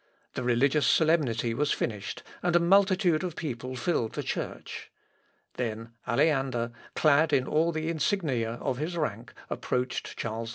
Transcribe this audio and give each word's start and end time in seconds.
The 0.33 0.41
religious 0.41 0.87
solemnity 0.87 1.53
was 1.53 1.73
finished, 1.73 2.23
and 2.41 2.55
a 2.55 2.59
multitude 2.59 3.23
of 3.23 3.35
people 3.35 3.75
filled 3.75 4.13
the 4.13 4.23
church, 4.23 4.89
when 5.57 5.91
Aleander, 6.07 6.71
clad 6.95 7.31
in 7.31 7.45
all 7.45 7.71
the 7.71 7.87
insignia 7.87 8.53
of 8.53 8.79
his 8.79 8.97
rank, 8.97 9.31
approached 9.47 10.17
Charles 10.17 10.49
V. 10.49 10.49